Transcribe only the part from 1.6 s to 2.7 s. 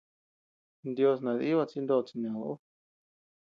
chi nod chined ú.